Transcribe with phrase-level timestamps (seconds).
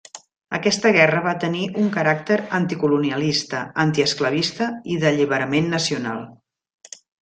[0.57, 6.31] Aquesta guerra va tenir un caràcter anticolonialista, antiesclavista i d'alliberament nacional.